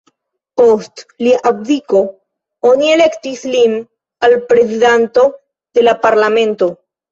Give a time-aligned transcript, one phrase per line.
[0.59, 2.01] Post lia abdiko,
[2.71, 3.77] oni elektis lin
[4.31, 5.29] al prezidanto
[5.77, 6.75] de la parlamento.